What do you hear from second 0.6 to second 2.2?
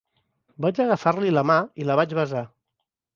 Vaig agafar-li la mà i la vaig